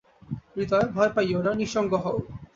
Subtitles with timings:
[0.53, 2.17] হৃদয়, ভয় পাইও না, নিঃসঙ্গ হও।